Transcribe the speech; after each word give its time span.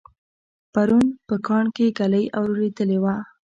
پرون 0.73 1.05
په 1.27 1.35
کاڼ 1.47 1.65
کې 1.75 1.85
ږلۍ 1.97 2.25
اورېدلې 2.39 2.97
وه 3.03 3.15